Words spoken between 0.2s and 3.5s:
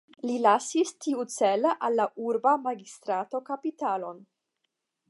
Li lasis tiucele al la urba magistrato